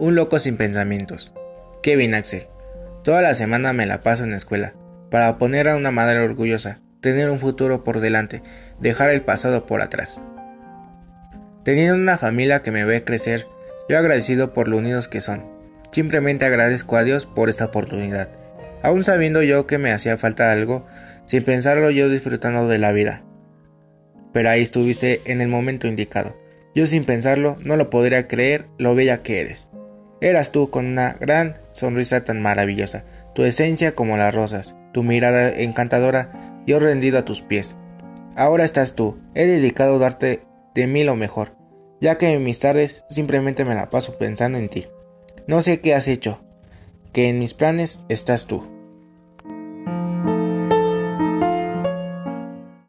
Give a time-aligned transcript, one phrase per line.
[0.00, 1.32] Un loco sin pensamientos.
[1.80, 2.48] Kevin Axel.
[3.04, 4.74] Toda la semana me la paso en la escuela,
[5.08, 8.42] para poner a una madre orgullosa, tener un futuro por delante,
[8.80, 10.20] dejar el pasado por atrás.
[11.62, 13.46] Teniendo una familia que me ve crecer,
[13.88, 15.44] yo agradecido por lo unidos que son.
[15.92, 18.30] Simplemente agradezco a Dios por esta oportunidad.
[18.82, 20.84] Aún sabiendo yo que me hacía falta algo,
[21.26, 23.22] sin pensarlo yo disfrutando de la vida.
[24.32, 26.34] Pero ahí estuviste en el momento indicado.
[26.74, 29.70] Yo sin pensarlo no lo podría creer lo bella que eres.
[30.24, 35.50] Eras tú con una gran sonrisa tan maravillosa, tu esencia como las rosas, tu mirada
[35.50, 37.76] encantadora, yo rendido a tus pies.
[38.34, 40.40] Ahora estás tú, he dedicado a darte
[40.74, 41.58] de mí lo mejor,
[42.00, 44.86] ya que en mis tardes simplemente me la paso pensando en ti.
[45.46, 46.42] No sé qué has hecho,
[47.12, 48.73] que en mis planes estás tú.